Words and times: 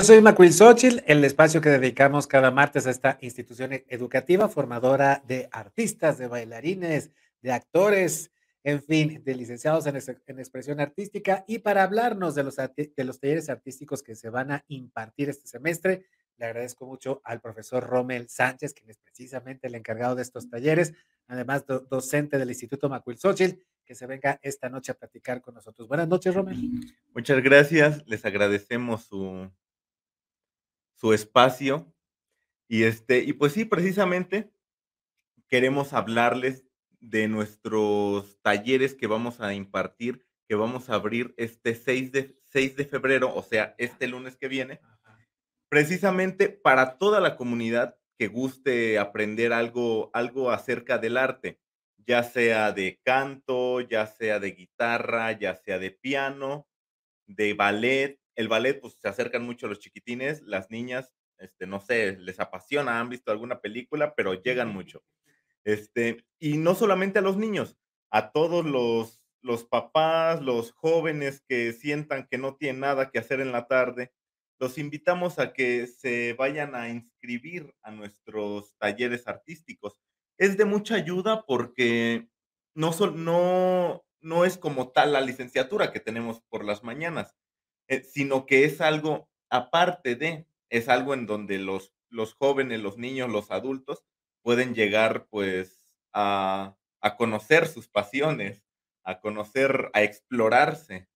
Yo 0.00 0.06
soy 0.06 0.22
Macuil 0.22 0.50
Xochitl, 0.50 1.02
el 1.06 1.22
espacio 1.26 1.60
que 1.60 1.68
dedicamos 1.68 2.26
cada 2.26 2.50
martes 2.50 2.86
a 2.86 2.90
esta 2.90 3.18
institución 3.20 3.84
educativa 3.86 4.48
formadora 4.48 5.22
de 5.26 5.50
artistas, 5.52 6.16
de 6.16 6.26
bailarines, 6.26 7.10
de 7.42 7.52
actores, 7.52 8.30
en 8.64 8.82
fin, 8.82 9.22
de 9.22 9.34
licenciados 9.34 9.86
en, 9.86 9.96
expresión 10.38 10.80
artística. 10.80 11.44
Y 11.46 11.58
para 11.58 11.82
hablarnos 11.82 12.34
de 12.34 12.44
los, 12.44 12.56
de 12.56 13.04
los 13.04 13.20
talleres 13.20 13.50
artísticos 13.50 14.02
que 14.02 14.14
se 14.14 14.30
van 14.30 14.52
a 14.52 14.64
impartir 14.68 15.28
este 15.28 15.46
semestre, 15.46 16.06
le 16.38 16.46
agradezco 16.46 16.86
mucho 16.86 17.20
al 17.22 17.42
profesor 17.42 17.84
Rommel 17.84 18.30
Sánchez, 18.30 18.72
quien 18.72 18.88
es 18.88 18.96
precisamente 18.96 19.66
el 19.66 19.74
encargado 19.74 20.14
de 20.14 20.22
estos 20.22 20.48
talleres, 20.48 20.94
además 21.26 21.66
docente 21.66 22.38
del 22.38 22.48
Instituto 22.48 22.88
Macuil 22.88 23.18
Xochitl, 23.18 23.60
que 23.84 23.94
se 23.94 24.06
venga 24.06 24.38
esta 24.40 24.70
noche 24.70 24.92
a 24.92 24.94
platicar 24.94 25.42
con 25.42 25.56
nosotros. 25.56 25.86
Buenas 25.88 26.08
noches, 26.08 26.34
Rommel. 26.34 26.56
Muchas 27.14 27.42
gracias, 27.42 28.02
les 28.06 28.24
agradecemos 28.24 29.04
su, 29.04 29.50
su 31.00 31.14
espacio. 31.14 31.92
Y 32.68 32.84
este, 32.84 33.20
y 33.20 33.32
pues 33.32 33.54
sí, 33.54 33.64
precisamente 33.64 34.52
queremos 35.48 35.92
hablarles 35.92 36.66
de 37.00 37.26
nuestros 37.26 38.38
talleres 38.42 38.94
que 38.94 39.06
vamos 39.06 39.40
a 39.40 39.54
impartir, 39.54 40.26
que 40.46 40.54
vamos 40.54 40.90
a 40.90 40.94
abrir 40.94 41.34
este 41.38 41.74
6 41.74 42.12
de, 42.12 42.36
6 42.50 42.76
de 42.76 42.84
febrero, 42.84 43.34
o 43.34 43.42
sea, 43.42 43.74
este 43.78 44.06
lunes 44.06 44.36
que 44.36 44.48
viene, 44.48 44.80
precisamente 45.68 46.48
para 46.50 46.98
toda 46.98 47.20
la 47.20 47.36
comunidad 47.36 47.96
que 48.18 48.28
guste 48.28 48.98
aprender 48.98 49.52
algo, 49.52 50.10
algo 50.12 50.50
acerca 50.50 50.98
del 50.98 51.16
arte, 51.16 51.58
ya 52.06 52.22
sea 52.22 52.72
de 52.72 53.00
canto, 53.02 53.80
ya 53.80 54.06
sea 54.06 54.38
de 54.38 54.52
guitarra, 54.52 55.32
ya 55.32 55.54
sea 55.56 55.78
de 55.78 55.90
piano, 55.90 56.68
de 57.26 57.54
ballet, 57.54 58.19
el 58.36 58.48
ballet, 58.48 58.80
pues 58.80 58.94
se 59.00 59.08
acercan 59.08 59.44
mucho 59.44 59.68
los 59.68 59.80
chiquitines, 59.80 60.42
las 60.42 60.70
niñas, 60.70 61.14
este, 61.38 61.66
no 61.66 61.80
sé, 61.80 62.16
les 62.18 62.40
apasiona, 62.40 63.00
han 63.00 63.08
visto 63.08 63.30
alguna 63.30 63.60
película, 63.60 64.14
pero 64.14 64.34
llegan 64.34 64.72
mucho. 64.72 65.02
Este, 65.64 66.24
y 66.38 66.58
no 66.58 66.74
solamente 66.74 67.18
a 67.18 67.22
los 67.22 67.36
niños, 67.36 67.76
a 68.10 68.32
todos 68.32 68.64
los, 68.64 69.22
los 69.42 69.64
papás, 69.64 70.42
los 70.42 70.72
jóvenes 70.72 71.42
que 71.48 71.72
sientan 71.72 72.26
que 72.30 72.38
no 72.38 72.56
tienen 72.56 72.80
nada 72.80 73.10
que 73.10 73.18
hacer 73.18 73.40
en 73.40 73.52
la 73.52 73.66
tarde, 73.66 74.12
los 74.58 74.76
invitamos 74.76 75.38
a 75.38 75.52
que 75.54 75.86
se 75.86 76.34
vayan 76.34 76.74
a 76.74 76.90
inscribir 76.90 77.74
a 77.82 77.90
nuestros 77.90 78.76
talleres 78.76 79.26
artísticos. 79.26 79.98
Es 80.38 80.58
de 80.58 80.66
mucha 80.66 80.96
ayuda 80.96 81.44
porque 81.46 82.28
no, 82.74 82.90
no, 83.14 84.04
no 84.20 84.44
es 84.44 84.58
como 84.58 84.92
tal 84.92 85.14
la 85.14 85.22
licenciatura 85.22 85.92
que 85.92 86.00
tenemos 86.00 86.42
por 86.42 86.64
las 86.64 86.84
mañanas. 86.84 87.34
Eh, 87.90 88.04
sino 88.04 88.46
que 88.46 88.64
es 88.64 88.80
algo 88.80 89.28
aparte 89.50 90.14
de, 90.14 90.46
es 90.68 90.88
algo 90.88 91.12
en 91.12 91.26
donde 91.26 91.58
los, 91.58 91.92
los 92.08 92.34
jóvenes, 92.34 92.80
los 92.80 92.98
niños, 92.98 93.28
los 93.28 93.50
adultos 93.50 94.06
pueden 94.42 94.76
llegar 94.76 95.26
pues 95.28 95.84
a, 96.12 96.76
a 97.00 97.16
conocer 97.16 97.66
sus 97.66 97.88
pasiones, 97.88 98.62
a 99.02 99.20
conocer, 99.20 99.90
a 99.92 100.04
explorarse. 100.04 101.08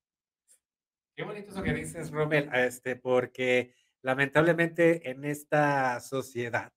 Qué 1.17 1.23
bonito 1.23 1.53
eso 1.53 1.63
que 1.63 1.73
dices, 1.73 2.11
Romel, 2.11 2.51
este, 2.53 2.97
porque 2.97 3.73
lamentablemente 4.03 5.09
en 5.09 5.25
esta 5.25 6.01
sociedad 6.01 6.73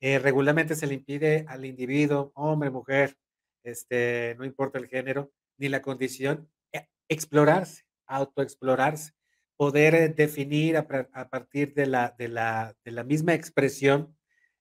eh, 0.00 0.20
regularmente 0.20 0.76
se 0.76 0.86
le 0.86 0.94
impide 0.94 1.44
al 1.48 1.64
individuo, 1.64 2.30
hombre, 2.36 2.70
mujer, 2.70 3.18
este, 3.64 4.36
no 4.38 4.44
importa 4.44 4.78
el 4.78 4.86
género 4.86 5.32
ni 5.58 5.68
la 5.68 5.82
condición, 5.82 6.48
eh, 6.72 6.86
explorarse, 7.08 7.82
autoexplorarse 8.06 9.18
poder 9.60 9.94
eh, 9.94 10.08
definir 10.08 10.78
a, 10.78 10.86
partir 11.28 11.74
de 11.74 11.84
la, 11.84 12.14
de, 12.18 12.28
la, 12.28 12.74
de 12.82 12.92
la 12.92 13.04
misma 13.04 13.34
expresión, 13.34 14.16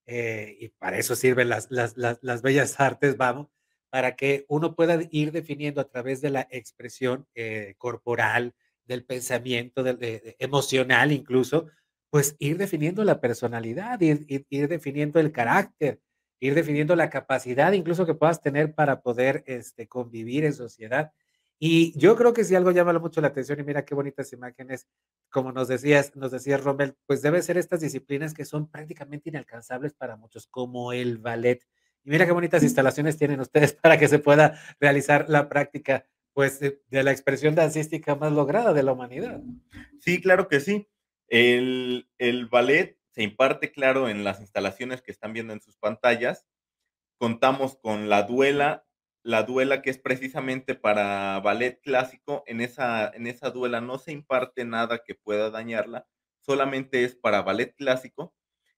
eh, 0.06 0.58
y 0.60 0.68
para 0.68 0.98
eso 0.98 1.16
sirven 1.16 1.48
las, 1.48 1.72
las, 1.72 1.96
las, 1.96 2.42
bellas 2.42 2.78
artes, 2.82 3.16
vamos, 3.16 3.48
para 3.90 4.18
que 4.18 4.46
uno 4.50 4.76
pueda 4.76 5.00
ir 5.10 5.32
definiendo 5.32 5.80
a 5.80 5.88
través 5.88 6.20
de 6.20 6.32
la 6.32 6.50
expresión 6.52 7.26
eh, 7.34 7.76
corporal, 7.78 8.54
del 8.84 9.06
pensamiento, 9.06 9.84
del, 9.84 10.36
emocional 10.38 11.14
incluso, 11.14 11.68
pues 12.10 12.36
ir 12.38 12.58
definiendo 12.58 13.06
la 13.06 13.22
personalidad, 13.22 14.02
ir, 14.02 14.26
ir, 14.28 14.68
definiendo 14.68 15.22
el 15.22 15.32
carácter, 15.32 16.02
ir 16.42 16.56
definiendo 16.56 16.94
la 16.98 17.10
capacidad 17.10 17.72
incluso 17.72 18.06
que 18.06 18.16
puedas 18.16 18.42
tener 18.42 18.76
para 18.76 19.02
poder 19.02 19.46
este, 19.48 19.88
convivir 19.88 20.44
en 20.44 20.54
sociedad. 20.54 21.14
Y 21.62 21.98
yo 22.00 22.16
creo 22.16 22.34
que 22.34 22.46
si 22.46 22.56
algo 22.56 22.72
llama 22.72 22.98
mucho 23.00 23.20
la 23.20 23.28
atención, 23.28 23.60
y 23.60 23.64
mira 23.64 23.84
qué 23.84 23.94
bonitas 23.94 24.32
imágenes, 24.32 24.88
como 25.30 25.52
nos 25.52 25.68
decías, 25.68 26.16
nos 26.16 26.32
decías 26.32 26.64
Rommel, 26.64 26.96
pues 27.06 27.22
debe 27.22 27.42
ser 27.42 27.58
estas 27.58 27.82
disciplinas 27.82 28.34
que 28.34 28.46
son 28.46 28.72
prácticamente 28.72 29.28
inalcanzables 29.30 29.94
para 29.94 30.16
muchos, 30.16 30.48
como 30.48 30.94
el 30.94 31.18
ballet. 31.18 31.68
Y 32.06 32.12
mira 32.12 32.26
qué 32.26 32.32
bonitas 32.32 32.64
instalaciones 32.64 33.18
tienen 33.18 33.42
ustedes 33.42 33.74
para 33.74 34.00
que 34.00 34.08
se 34.08 34.20
pueda 34.20 34.58
realizar 34.80 35.30
la 35.30 35.50
práctica, 35.50 36.06
pues, 36.34 36.62
de, 36.62 36.80
la 36.90 37.12
expresión 37.12 37.56
dancística 37.56 38.16
más 38.16 38.32
lograda 38.32 38.72
de 38.72 38.84
la 38.84 38.94
humanidad. 38.94 39.42
Sí, 40.00 40.22
claro 40.22 40.48
que 40.48 40.62
sí. 40.62 40.88
El, 41.28 42.10
el 42.18 42.48
ballet 42.48 42.98
se 43.12 43.22
imparte, 43.22 43.74
claro, 43.74 44.08
en 44.08 44.24
las 44.24 44.40
instalaciones 44.40 45.02
que 45.02 45.12
están 45.12 45.34
viendo 45.34 45.52
en 45.52 45.60
sus 45.60 45.76
pantallas. 45.76 46.46
Contamos 47.18 47.76
con 47.76 48.08
la 48.08 48.24
duela 48.24 48.86
la 49.24 49.44
duela 49.44 49.82
que 49.82 49.90
es 49.90 49.98
precisamente 49.98 50.76
para 50.76 51.40
ballet 51.42 51.80
clásico, 51.82 52.44
en 52.48 52.62
esa, 52.62 53.10
en 53.10 53.28
esa 53.28 53.50
duela 53.52 53.82
no 53.82 53.98
se 54.00 54.12
imparte 54.12 54.66
nada 54.66 55.04
que 55.06 55.16
pueda 55.16 55.50
dañarla, 55.50 56.08
solamente 56.42 57.04
es 57.04 57.16
para 57.16 57.42
ballet 57.42 57.76
clásico 57.76 58.34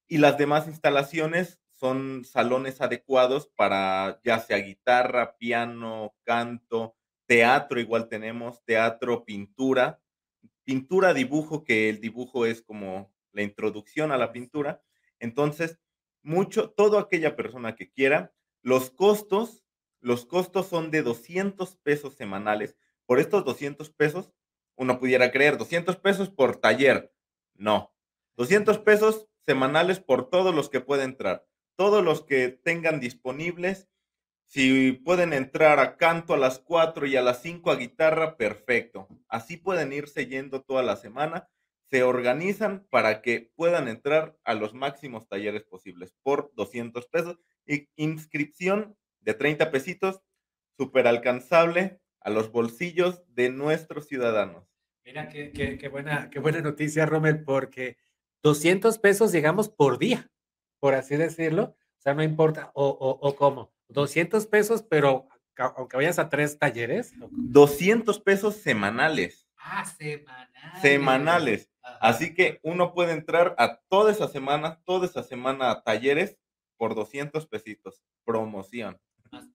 y 0.07 0.18
las 0.18 0.38
demás 0.38 0.68
instalaciones 0.68 1.59
son 1.72 2.25
salones 2.25 2.81
adecuados 2.81 3.50
para 3.56 4.19
ya 4.24 4.40
sea 4.40 4.57
guitarra, 4.57 5.38
piano, 5.38 6.13
canto, 6.24 6.96
teatro, 7.25 7.80
igual 7.80 8.09
tenemos 8.09 8.63
teatro, 8.66 9.25
pintura, 9.25 10.01
pintura, 10.63 11.13
dibujo, 11.13 11.63
que 11.63 11.90
el 11.90 12.01
dibujo 12.01 12.46
es 12.46 12.62
como 12.62 13.13
la 13.31 13.41
introducción 13.41 14.12
a 14.12 14.18
la 14.18 14.31
pintura. 14.31 14.84
Entonces, 15.19 15.80
mucho, 16.24 16.69
toda 16.72 17.01
aquella 17.01 17.35
persona 17.35 17.75
que 17.75 17.90
quiera, 17.90 18.34
los 18.62 18.91
costos 18.91 19.61
los 20.01 20.25
costos 20.25 20.67
son 20.67 20.91
de 20.91 21.03
200 21.03 21.75
pesos 21.78 22.16
semanales. 22.16 22.75
Por 23.06 23.19
estos 23.19 23.45
200 23.45 23.89
pesos, 23.91 24.34
uno 24.75 25.00
pudiera 25.00 25.31
creer 25.31 25.57
200 25.57 25.95
pesos 25.97 26.29
por 26.29 26.57
taller. 26.57 27.13
No, 27.53 27.94
200 28.35 28.79
pesos 28.79 29.28
semanales 29.45 30.00
por 30.00 30.29
todos 30.29 30.53
los 30.56 30.69
que 30.69 30.81
pueden 30.81 31.12
entrar. 31.12 31.45
Todos 31.75 32.03
los 32.03 32.23
que 32.23 32.50
tengan 32.50 33.00
disponibles. 33.00 33.88
Si 34.45 34.94
pueden 34.94 35.34
entrar 35.34 35.79
a 35.79 35.97
canto 35.97 36.33
a 36.33 36.38
las 36.38 36.59
4 36.59 37.06
y 37.06 37.16
a 37.16 37.22
las 37.22 37.41
5 37.41 37.72
a 37.72 37.75
guitarra, 37.75 38.38
perfecto. 38.38 39.07
Así 39.28 39.57
pueden 39.57 39.94
irse 39.94 40.25
yendo 40.25 40.62
toda 40.62 40.83
la 40.83 40.95
semana. 40.95 41.47
Se 41.89 42.03
organizan 42.03 42.88
para 42.89 43.22
que 43.22 43.51
puedan 43.56 43.88
entrar 43.88 44.38
a 44.44 44.53
los 44.53 44.73
máximos 44.73 45.28
talleres 45.28 45.63
posibles 45.63 46.13
por 46.23 46.51
200 46.56 47.07
pesos. 47.07 47.38
Inscripción 47.95 48.97
de 49.22 49.34
30 49.34 49.72
pesitos, 49.72 50.22
súper 50.78 51.08
alcanzable 51.08 52.00
a 52.20 52.30
los 52.30 52.52
bolsillos 52.52 53.24
de 53.34 53.50
nuestros 53.50 54.08
ciudadanos. 54.08 54.68
Mira, 55.04 55.28
qué, 55.30 55.52
qué, 55.52 55.88
buena, 55.90 56.30
qué 56.30 56.40
buena 56.40 56.62
noticia, 56.62 57.06
Rommel, 57.06 57.44
porque 57.44 57.98
200 58.44 59.00
pesos, 59.00 59.31
digamos, 59.31 59.70
por 59.70 59.98
día, 59.98 60.31
por 60.80 60.94
así 60.94 61.16
decirlo. 61.16 61.76
O 61.98 62.02
sea, 62.02 62.14
no 62.14 62.24
importa, 62.24 62.72
o, 62.74 62.88
o, 62.88 63.36
cómo. 63.36 63.74
200 63.90 64.46
pesos, 64.48 64.84
pero 64.84 65.28
aunque 65.75 65.98
vayas 65.98 66.19
a 66.19 66.30
tres 66.30 66.57
talleres. 66.57 67.13
200 67.31 68.19
pesos 68.22 68.56
semanales. 68.56 69.48
Ah, 69.57 69.86
semanales. 69.86 70.81
Semanales. 70.81 71.72
Así 72.00 72.34
que 72.34 72.60
uno 72.63 72.94
puede 72.94 73.12
entrar 73.13 73.56
a 73.57 73.80
toda 73.90 74.12
esa 74.12 74.28
semana, 74.28 74.81
toda 74.86 75.06
esa 75.06 75.24
semana 75.24 75.72
a 75.72 75.84
talleres 75.84 76.38
por 76.78 76.95
200 76.95 77.45
pesitos. 77.48 78.01
Promoción 78.24 79.00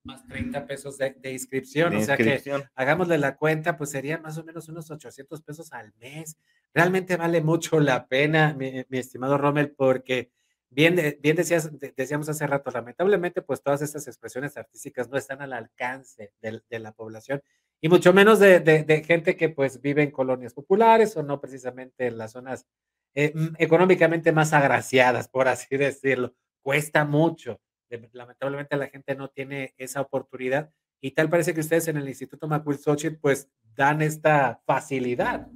más, 0.05 0.27
30 0.27 0.67
pesos 0.67 0.99
de, 0.99 1.15
inscripción. 1.31 1.95
o 1.97 2.03
sea 2.03 2.17
que 2.17 2.43
hagámosle 2.75 3.19
la 3.19 3.37
cuenta, 3.37 3.77
pues 3.77 3.91
serían 3.91 4.23
más 4.23 4.39
o 4.39 4.45
menos 4.45 4.69
unos 4.69 4.91
800 4.91 5.43
pesos 5.43 5.73
al 5.73 5.93
mes. 6.01 6.37
Realmente 6.73 7.17
vale 7.17 7.41
mucho 7.43 7.81
la 7.81 8.07
pena, 8.07 8.55
mi, 8.55 8.85
estimado 8.91 9.39
Rommel, 9.39 9.73
porque 9.73 10.31
bien, 10.71 11.19
bien 11.21 11.37
decías, 11.37 11.71
decíamos 11.97 12.29
hace 12.29 12.47
rato, 12.47 12.71
lamentablemente, 12.71 13.43
pues 13.43 13.63
todas 13.63 13.83
estas 13.83 14.07
expresiones 14.09 14.57
artísticas 14.57 15.09
no 15.09 15.17
están 15.19 15.43
al 15.43 15.53
alcance 15.53 16.33
de, 16.41 16.79
la 16.79 16.93
población 16.93 17.43
y 17.81 17.89
mucho 17.89 18.13
menos 18.13 18.39
de, 18.39 19.05
gente 19.07 19.37
que 19.37 19.51
pues 19.51 19.81
vive 19.81 20.03
en 20.03 20.11
colonias 20.11 20.55
populares 20.55 21.17
o 21.17 21.23
no 21.23 21.41
precisamente 21.41 22.07
en 22.07 22.19
las 22.19 22.33
zonas 22.33 22.67
eh, 23.15 23.33
económicamente 23.59 24.33
más 24.33 24.53
agraciadas, 24.53 25.29
por 25.29 25.49
así 25.49 25.77
decirlo. 25.77 26.35
Cuesta 26.63 27.05
mucho 27.05 27.61
lamentablemente 28.13 28.77
la 28.77 28.89
gente 28.89 29.15
no 29.15 29.29
tiene 29.29 29.75
esa 29.77 30.01
oportunidad 30.01 30.73
y 31.01 31.13
tal 31.13 31.29
parece 31.29 31.55
que 31.55 31.61
ustedes 31.61 31.89
en 31.89 31.97
el 31.97 32.09
Instituto 32.09 32.49
Macuil 32.49 32.79
Xochitl 32.79 33.19
pues 33.21 33.51
dan 33.75 34.03
esta 34.03 34.63
facilidad. 34.67 35.49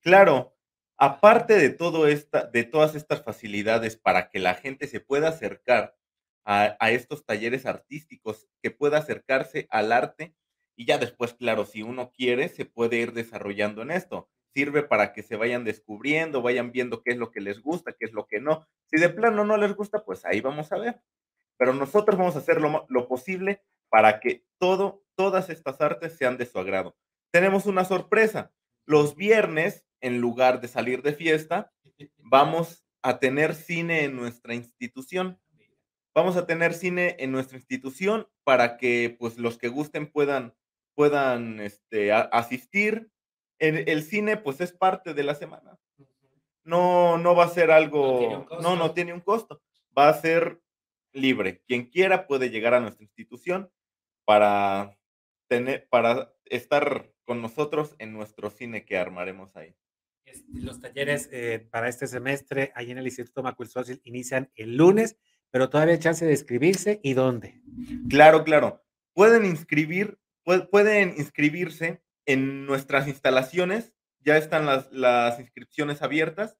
Claro, 0.00 0.58
Aparte 1.00 1.54
de, 1.54 1.70
todo 1.70 2.08
esta, 2.08 2.44
de 2.46 2.64
todas 2.64 2.96
estas 2.96 3.22
facilidades 3.22 3.96
para 3.96 4.30
que 4.30 4.40
la 4.40 4.54
gente 4.54 4.88
se 4.88 4.98
pueda 4.98 5.28
acercar 5.28 5.96
a, 6.44 6.76
a 6.80 6.90
estos 6.90 7.24
talleres 7.24 7.66
artísticos, 7.66 8.48
que 8.60 8.72
pueda 8.72 8.98
acercarse 8.98 9.68
al 9.70 9.92
arte 9.92 10.34
y 10.76 10.86
ya 10.86 10.98
después, 10.98 11.34
claro, 11.34 11.66
si 11.66 11.82
uno 11.82 12.10
quiere, 12.10 12.48
se 12.48 12.64
puede 12.64 12.96
ir 12.96 13.12
desarrollando 13.12 13.82
en 13.82 13.92
esto. 13.92 14.28
Sirve 14.52 14.82
para 14.82 15.12
que 15.12 15.22
se 15.22 15.36
vayan 15.36 15.62
descubriendo, 15.62 16.42
vayan 16.42 16.72
viendo 16.72 17.00
qué 17.04 17.12
es 17.12 17.16
lo 17.16 17.30
que 17.30 17.40
les 17.40 17.62
gusta, 17.62 17.92
qué 17.92 18.04
es 18.04 18.12
lo 18.12 18.26
que 18.26 18.40
no. 18.40 18.66
Si 18.86 19.00
de 19.00 19.08
plano 19.08 19.44
no 19.44 19.56
les 19.56 19.76
gusta, 19.76 20.04
pues 20.04 20.24
ahí 20.24 20.40
vamos 20.40 20.72
a 20.72 20.78
ver. 20.78 21.00
Pero 21.58 21.74
nosotros 21.74 22.16
vamos 22.16 22.36
a 22.36 22.38
hacer 22.38 22.60
lo, 22.60 22.86
lo 22.88 23.08
posible 23.08 23.62
para 23.90 24.20
que 24.20 24.44
todo, 24.58 25.04
todas 25.14 25.50
estas 25.50 25.80
artes 25.80 26.16
sean 26.16 26.38
de 26.38 26.46
su 26.46 26.58
agrado. 26.58 26.96
Tenemos 27.30 27.66
una 27.66 27.84
sorpresa. 27.84 28.52
Los 28.86 29.16
viernes, 29.16 29.84
en 30.00 30.20
lugar 30.20 30.60
de 30.60 30.68
salir 30.68 31.02
de 31.02 31.12
fiesta, 31.12 31.72
vamos 32.16 32.86
a 33.02 33.18
tener 33.18 33.54
cine 33.54 34.04
en 34.04 34.16
nuestra 34.16 34.54
institución. 34.54 35.38
Vamos 36.14 36.36
a 36.36 36.46
tener 36.46 36.72
cine 36.72 37.16
en 37.18 37.32
nuestra 37.32 37.58
institución 37.58 38.28
para 38.44 38.76
que 38.76 39.14
pues 39.18 39.36
los 39.36 39.58
que 39.58 39.68
gusten 39.68 40.10
puedan 40.10 40.54
puedan 40.98 41.60
este, 41.60 42.12
asistir. 42.12 43.12
El, 43.60 43.88
el, 43.88 44.02
cine, 44.02 44.36
pues 44.36 44.60
es 44.60 44.72
parte 44.72 45.14
de 45.14 45.22
la 45.22 45.36
semana. 45.36 45.78
No, 46.64 47.18
no 47.18 47.36
va 47.36 47.44
a 47.44 47.50
ser 47.50 47.70
algo, 47.70 48.48
no, 48.60 48.74
no, 48.74 48.90
tiene 48.90 49.12
un 49.12 49.20
costo. 49.20 49.62
Va 49.96 50.08
a 50.08 50.14
ser 50.14 50.60
libre. 51.12 51.62
Quien 51.66 51.86
quiera 51.86 52.26
puede 52.26 52.50
llegar 52.50 52.74
a 52.74 52.80
nuestra 52.80 53.04
institución 53.04 53.70
para 54.24 54.98
tener, 55.48 55.88
para 55.88 56.32
estar 56.46 57.12
con 57.24 57.42
nosotros 57.42 57.94
en 57.98 58.12
nuestro 58.12 58.50
cine 58.50 58.84
que 58.84 58.98
armaremos 58.98 59.56
ahí. 59.56 59.74
Los 60.52 60.80
talleres 60.80 61.28
eh, 61.32 61.66
para 61.70 61.88
este 61.88 62.06
semestre 62.06 62.72
ahí 62.74 62.90
en 62.90 62.98
el 62.98 63.06
Instituto 63.06 63.42
Macuil 63.42 63.70
inician 64.04 64.50
el 64.56 64.76
lunes, 64.76 65.16
pero 65.50 65.70
todavía 65.70 65.94
hay 65.94 66.00
chance 66.00 66.24
de 66.24 66.32
inscribirse 66.32 67.00
y 67.02 67.14
dónde. 67.14 67.62
Claro, 68.10 68.44
claro. 68.44 68.82
Pueden 69.14 69.46
inscribir 69.46 70.18
pueden 70.70 71.14
inscribirse 71.18 72.02
en 72.26 72.66
nuestras 72.66 73.08
instalaciones, 73.08 73.92
ya 74.20 74.36
están 74.36 74.66
las, 74.66 74.90
las 74.92 75.38
inscripciones 75.40 76.02
abiertas, 76.02 76.56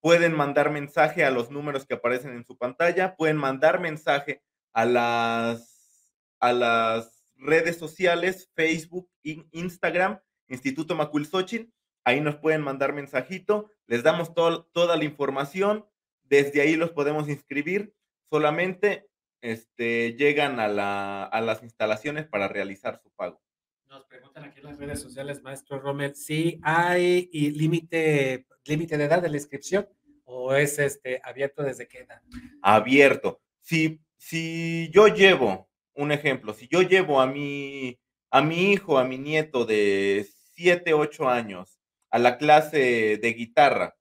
pueden 0.00 0.34
mandar 0.34 0.70
mensaje 0.70 1.24
a 1.24 1.30
los 1.30 1.50
números 1.50 1.86
que 1.86 1.94
aparecen 1.94 2.32
en 2.32 2.44
su 2.44 2.56
pantalla, 2.56 3.16
pueden 3.16 3.36
mandar 3.36 3.80
mensaje 3.80 4.42
a 4.72 4.84
las, 4.84 6.08
a 6.40 6.52
las 6.52 7.24
redes 7.36 7.78
sociales, 7.78 8.50
Facebook, 8.54 9.10
Instagram, 9.22 10.20
Instituto 10.48 10.94
Macuilxochitl, 10.94 11.70
ahí 12.04 12.20
nos 12.20 12.36
pueden 12.36 12.62
mandar 12.62 12.92
mensajito, 12.92 13.70
les 13.86 14.02
damos 14.02 14.32
toda 14.34 14.96
la 14.96 15.04
información, 15.04 15.86
desde 16.22 16.60
ahí 16.60 16.76
los 16.76 16.90
podemos 16.90 17.28
inscribir, 17.28 17.94
solamente 18.30 19.08
este, 19.40 20.14
llegan 20.14 20.60
a, 20.60 20.68
la, 20.68 21.24
a 21.24 21.40
las 21.40 21.62
instalaciones 21.62 22.26
para 22.26 22.48
realizar 22.48 23.00
su 23.02 23.10
pago. 23.10 23.40
Nos 23.88 24.04
preguntan 24.04 24.44
aquí 24.44 24.60
en 24.60 24.66
las 24.66 24.78
redes 24.78 25.00
sociales, 25.00 25.42
maestro 25.42 25.80
Rommel, 25.80 26.14
si 26.14 26.60
hay 26.62 27.30
límite 27.32 28.46
límite 28.68 28.98
de 28.98 29.04
edad 29.04 29.22
de 29.22 29.30
la 29.30 29.36
inscripción 29.36 29.88
o 30.24 30.54
es 30.54 30.78
este 30.78 31.20
abierto 31.24 31.62
desde 31.62 31.88
qué 31.88 32.00
edad? 32.00 32.20
Abierto. 32.62 33.40
Si, 33.60 34.00
si 34.16 34.90
yo 34.92 35.08
llevo, 35.08 35.68
un 35.94 36.12
ejemplo, 36.12 36.52
si 36.52 36.68
yo 36.68 36.82
llevo 36.82 37.20
a 37.20 37.26
mi, 37.26 37.98
a 38.30 38.42
mi 38.42 38.72
hijo, 38.72 38.98
a 38.98 39.04
mi 39.04 39.18
nieto 39.18 39.64
de 39.64 40.28
7, 40.54 40.92
8 40.92 41.28
años 41.28 41.80
a 42.10 42.18
la 42.18 42.38
clase 42.38 43.18
de 43.20 43.32
guitarra, 43.32 43.96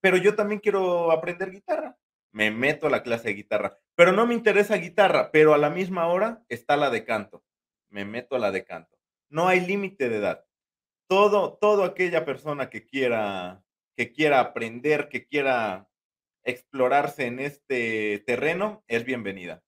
pero 0.00 0.16
yo 0.18 0.36
también 0.36 0.60
quiero 0.60 1.10
aprender 1.10 1.50
guitarra, 1.50 1.96
me 2.32 2.50
meto 2.50 2.86
a 2.86 2.90
la 2.90 3.02
clase 3.02 3.28
de 3.28 3.34
guitarra, 3.34 3.78
pero 3.94 4.12
no 4.12 4.26
me 4.26 4.34
interesa 4.34 4.76
guitarra, 4.76 5.30
pero 5.32 5.54
a 5.54 5.58
la 5.58 5.70
misma 5.70 6.06
hora 6.06 6.44
está 6.48 6.76
la 6.76 6.90
de 6.90 7.04
canto, 7.04 7.42
me 7.88 8.04
meto 8.04 8.36
a 8.36 8.38
la 8.38 8.50
de 8.50 8.64
canto. 8.64 8.96
No 9.28 9.48
hay 9.48 9.60
límite 9.60 10.08
de 10.08 10.16
edad. 10.16 10.44
Todo, 11.08 11.58
todo 11.60 11.84
aquella 11.84 12.24
persona 12.24 12.68
que 12.70 12.86
quiera, 12.86 13.62
que 13.96 14.12
quiera 14.12 14.40
aprender, 14.40 15.08
que 15.08 15.26
quiera 15.26 15.88
explorarse 16.44 17.26
en 17.26 17.40
este 17.40 18.22
terreno, 18.26 18.84
es 18.86 19.04
bienvenida. 19.04 19.62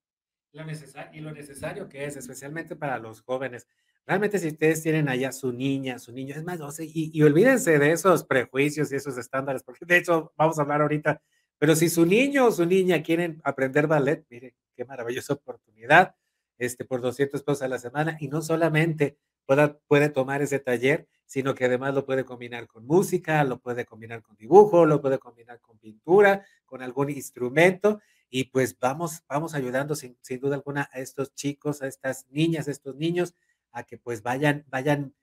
Lo 0.52 0.64
necesario, 0.64 1.18
y 1.18 1.22
lo 1.22 1.32
necesario 1.32 1.88
que 1.88 2.04
es, 2.04 2.16
especialmente 2.16 2.76
para 2.76 2.98
los 2.98 3.22
jóvenes. 3.22 3.66
Realmente 4.06 4.38
si 4.38 4.48
ustedes 4.48 4.82
tienen 4.82 5.08
allá 5.08 5.32
su 5.32 5.52
niña, 5.52 5.98
su 5.98 6.12
niño, 6.12 6.34
es 6.34 6.42
más, 6.42 6.58
no 6.58 6.70
sé, 6.70 6.84
y, 6.86 7.10
y 7.12 7.22
olvídense 7.22 7.78
de 7.78 7.92
esos 7.92 8.24
prejuicios 8.24 8.90
y 8.90 8.96
esos 8.96 9.18
estándares, 9.18 9.62
porque 9.62 9.84
de 9.84 9.98
hecho 9.98 10.32
vamos 10.36 10.58
a 10.58 10.62
hablar 10.62 10.80
ahorita 10.80 11.20
pero 11.58 11.74
si 11.74 11.88
su 11.88 12.06
niño 12.06 12.46
o 12.46 12.52
su 12.52 12.64
niña 12.64 13.02
quieren 13.02 13.40
aprender 13.44 13.86
ballet, 13.86 14.24
mire, 14.30 14.54
qué 14.76 14.84
maravillosa 14.84 15.34
oportunidad, 15.34 16.14
este, 16.58 16.84
por 16.84 17.00
200 17.00 17.42
pesos 17.42 17.62
a 17.62 17.68
la 17.68 17.78
semana, 17.78 18.16
y 18.20 18.28
no 18.28 18.42
solamente 18.42 19.16
pueda, 19.46 19.78
puede 19.86 20.08
tomar 20.10 20.42
ese 20.42 20.58
taller, 20.58 21.08
sino 21.26 21.54
que 21.54 21.66
además 21.66 21.94
lo 21.94 22.04
puede 22.06 22.24
combinar 22.24 22.66
con 22.66 22.86
música, 22.86 23.44
lo 23.44 23.60
puede 23.60 23.84
combinar 23.84 24.22
con 24.22 24.36
dibujo, 24.36 24.86
lo 24.86 25.00
puede 25.00 25.18
combinar 25.18 25.60
con 25.60 25.78
pintura, 25.78 26.44
con 26.64 26.82
algún 26.82 27.10
instrumento, 27.10 28.00
y 28.30 28.44
pues 28.44 28.78
vamos, 28.78 29.22
vamos 29.28 29.54
ayudando 29.54 29.94
sin, 29.94 30.18
sin 30.22 30.40
duda 30.40 30.56
alguna 30.56 30.88
a 30.92 31.00
estos 31.00 31.34
chicos, 31.34 31.82
a 31.82 31.86
estas 31.86 32.26
niñas, 32.30 32.68
a 32.68 32.70
estos 32.70 32.96
niños, 32.96 33.34
a 33.72 33.84
que 33.84 33.98
pues 33.98 34.22
vayan, 34.22 34.64
vayan, 34.68 35.14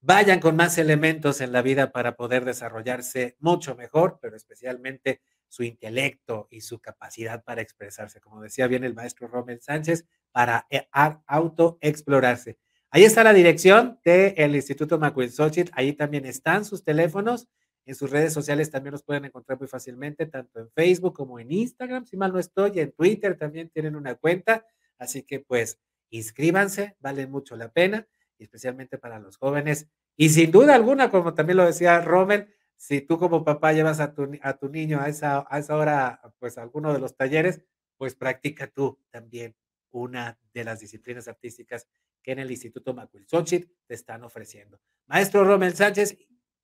vayan 0.00 0.40
con 0.40 0.56
más 0.56 0.78
elementos 0.78 1.40
en 1.40 1.52
la 1.52 1.62
vida 1.62 1.92
para 1.92 2.16
poder 2.16 2.44
desarrollarse 2.44 3.36
mucho 3.40 3.74
mejor, 3.76 4.18
pero 4.20 4.36
especialmente 4.36 5.20
su 5.48 5.62
intelecto 5.62 6.46
y 6.50 6.60
su 6.60 6.78
capacidad 6.80 7.42
para 7.44 7.62
expresarse, 7.62 8.20
como 8.20 8.40
decía 8.40 8.66
bien 8.66 8.84
el 8.84 8.94
maestro 8.94 9.28
Romel 9.28 9.60
Sánchez, 9.62 10.04
para 10.38 10.68
eh, 10.70 10.86
autoexplorarse. 11.26 12.58
Ahí 12.90 13.02
está 13.02 13.24
la 13.24 13.32
dirección 13.32 13.98
del 14.04 14.54
Instituto 14.54 14.96
Macuilxochitl, 14.96 15.72
ahí 15.74 15.94
también 15.94 16.26
están 16.26 16.64
sus 16.64 16.84
teléfonos, 16.84 17.48
en 17.84 17.96
sus 17.96 18.08
redes 18.08 18.34
sociales 18.34 18.70
también 18.70 18.92
los 18.92 19.02
pueden 19.02 19.24
encontrar 19.24 19.58
muy 19.58 19.66
fácilmente, 19.66 20.26
tanto 20.26 20.60
en 20.60 20.70
Facebook 20.70 21.16
como 21.16 21.40
en 21.40 21.50
Instagram, 21.50 22.06
si 22.06 22.16
mal 22.16 22.32
no 22.32 22.38
estoy, 22.38 22.78
en 22.78 22.92
Twitter 22.92 23.36
también 23.36 23.68
tienen 23.70 23.96
una 23.96 24.14
cuenta, 24.14 24.64
así 24.96 25.24
que 25.24 25.40
pues 25.40 25.80
inscríbanse, 26.10 26.96
vale 27.00 27.26
mucho 27.26 27.56
la 27.56 27.72
pena, 27.72 28.06
especialmente 28.38 28.96
para 28.96 29.18
los 29.18 29.38
jóvenes. 29.38 29.88
Y 30.16 30.28
sin 30.28 30.52
duda 30.52 30.76
alguna, 30.76 31.10
como 31.10 31.34
también 31.34 31.56
lo 31.56 31.66
decía 31.66 32.00
Rommel, 32.00 32.46
si 32.76 33.00
tú 33.00 33.18
como 33.18 33.44
papá 33.44 33.72
llevas 33.72 33.98
a 33.98 34.14
tu, 34.14 34.30
a 34.40 34.52
tu 34.56 34.68
niño 34.68 35.00
a 35.00 35.08
esa, 35.08 35.48
a 35.50 35.58
esa 35.58 35.76
hora, 35.76 36.20
pues 36.38 36.58
a 36.58 36.62
alguno 36.62 36.92
de 36.92 37.00
los 37.00 37.16
talleres, 37.16 37.60
pues 37.96 38.14
practica 38.14 38.68
tú 38.68 39.00
también 39.10 39.56
una 39.90 40.38
de 40.52 40.64
las 40.64 40.80
disciplinas 40.80 41.28
artísticas 41.28 41.88
que 42.22 42.32
en 42.32 42.40
el 42.40 42.50
Instituto 42.50 42.94
Macuilxochitl 42.94 43.70
te 43.86 43.94
están 43.94 44.22
ofreciendo. 44.24 44.80
Maestro 45.06 45.44
Romel 45.44 45.74
Sánchez, 45.74 46.18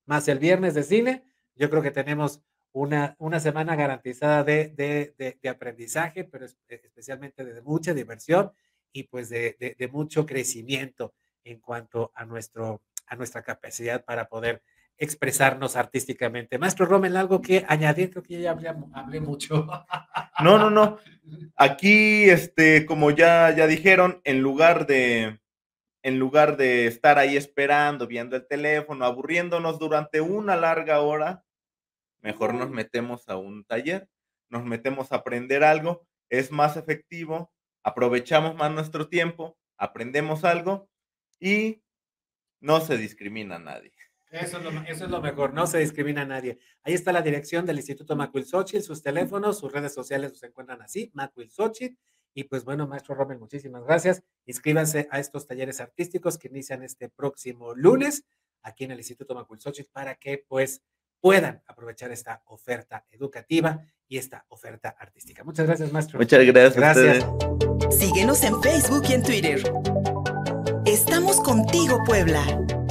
más 0.07 0.28
el 0.28 0.38
viernes 0.38 0.75
de 0.75 0.83
cine, 0.83 1.25
yo 1.54 1.71
creo 1.71 1.83
que 1.83 1.90
tenemos 1.90 2.43
una, 2.73 3.14
una 3.19 3.38
semana 3.38 3.76
garantizada 3.76 4.43
de, 4.43 4.69
de, 4.71 5.37
de, 5.40 5.49
aprendizaje, 5.49 6.25
pero 6.25 6.45
especialmente 6.69 7.45
de 7.45 7.62
mucha 7.62 7.95
diversión 7.95 8.52
y 8.93 9.04
pues 9.04 9.28
de, 9.28 9.88
mucho 9.93 10.26
crecimiento 10.26 11.14
en 11.45 11.61
cuanto 11.61 12.11
a, 12.14 12.25
nuestro, 12.25 12.83
a 13.07 13.16
nuestra 13.16 13.43
capacidad 13.43 14.04
para 14.04 14.28
poder 14.28 14.62
expresarnos 14.99 15.77
artísticamente. 15.77 16.59
Maestro 16.59 16.87
Rommel, 16.87 17.17
algo 17.17 17.41
que 17.41 17.65
añadir, 17.69 18.11
creo 18.11 18.23
que 18.23 18.41
ya 18.41 18.51
hablé, 18.51 19.21
mucho. 19.21 19.67
No, 20.43 20.59
no, 20.59 20.69
no. 20.69 20.99
Aquí, 21.57 22.29
este, 22.29 22.87
como 22.87 23.13
ya, 23.13 23.55
ya 23.55 23.69
dijeron, 23.69 24.21
en 24.25 24.41
lugar 24.41 24.89
de, 24.89 25.41
en 26.03 26.19
lugar 26.19 26.57
de 26.57 26.89
estar 26.89 27.19
ahí 27.19 27.37
esperando, 27.37 28.09
viendo 28.09 28.35
el 28.35 28.47
teléfono, 28.47 29.05
aburriéndonos 29.05 29.79
durante 29.79 30.21
una 30.21 30.57
larga 30.57 31.01
hora, 31.01 31.45
mejor 32.21 32.55
nos 32.55 32.69
metemos 32.69 33.29
a 33.29 33.37
un 33.37 33.65
taller, 33.65 34.09
nos 34.51 34.65
metemos 34.65 35.13
a 35.13 35.17
aprender 35.17 35.63
algo, 35.63 36.05
es 36.29 36.51
más 36.51 36.77
efectivo, 36.77 37.53
aprovechamos 37.85 38.57
más 38.57 38.73
nuestro 38.73 39.09
tiempo, 39.09 39.57
aprendemos 39.79 40.45
algo 40.45 40.89
y 41.39 41.83
no 42.61 42.81
se 42.81 42.97
discrimina 42.97 43.57
a 43.57 43.61
nadie. 43.61 43.94
Eso 44.35 44.59
es, 44.59 45.00
lo, 45.09 45.21
mejor, 45.21 45.55
no 45.55 45.67
se 45.67 45.79
discrimina 45.79 46.23
a 46.23 46.25
nadie. 46.25 46.59
Ahí 46.83 46.95
está 46.95 47.12
la 47.12 47.23
dirección 47.23 47.64
del 47.67 47.76
Instituto 47.76 48.17
Macuil 48.17 48.45
sus 48.45 49.03
teléfonos, 49.03 49.59
sus 49.61 49.73
redes 49.73 49.95
sociales 49.95 50.37
se 50.37 50.47
encuentran 50.47 50.83
así, 50.83 51.12
Macuil 51.14 51.50
Y 52.35 52.45
pues 52.45 52.64
bueno, 52.64 52.88
maestro 52.88 53.14
Rommel, 53.14 53.38
muchísimas 53.38 53.85
gracias. 53.85 54.25
Inscríbanse 54.45 55.07
a 55.11 55.21
estos 55.21 55.47
talleres 55.47 55.81
artísticos 55.81 56.37
que 56.37 56.49
inician 56.49 56.83
este 56.83 57.09
próximo 57.09 57.75
lunes 57.75 58.25
aquí 58.62 58.85
en 58.85 58.91
el 58.91 58.99
Instituto 58.99 59.37
Macuil 59.37 59.61
para 59.93 60.17
que 60.17 60.45
pues 60.49 60.83
puedan 61.21 61.62
aprovechar 61.67 62.11
esta 62.11 62.43
oferta 62.47 63.07
educativa 63.11 63.83
y 64.09 64.19
esta 64.19 64.45
oferta 64.49 64.97
artística. 64.99 65.45
Muchas 65.45 65.67
gracias, 65.67 65.93
maestro. 65.93 66.19
Muchas 66.19 66.45
gracias. 66.45 66.76
Gracias. 66.76 67.25
Síguenos 67.97 68.43
en 68.43 68.61
Facebook 68.61 69.05
y 69.09 69.12
en 69.12 69.23
Twitter. 69.23 69.62
Estamos 70.85 71.41
contigo, 71.41 71.99
Puebla. 72.05 72.84